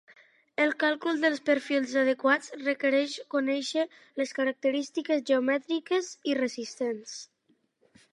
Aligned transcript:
El 0.63 0.71
càlcul 0.83 1.19
dels 1.25 1.41
perfils 1.49 1.91
adequats 2.03 2.49
requereix 2.61 3.13
conèixer 3.33 3.83
les 4.21 4.33
característiques 4.39 5.21
geomètriques 5.33 6.09
i 6.33 6.35
resistents. 6.41 7.15